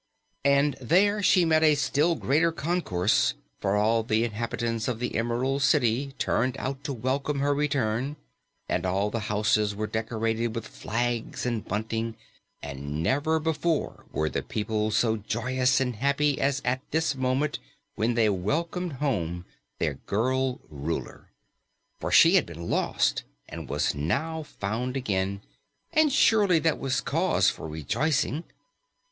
[0.43, 5.61] And there she met a still greater concourse, for all the inhabitants of the Emerald
[5.61, 8.15] City turned out to welcome her return,
[8.67, 12.15] and all the houses were decorated with flags and bunting,
[12.63, 17.59] and never before were the people so joyous and happy as at this moment
[17.93, 19.45] when they welcomed home
[19.77, 21.29] their girl Ruler.
[21.99, 25.41] For she had been lost and was now found again,
[25.93, 28.43] and surely that was cause for rejoicing.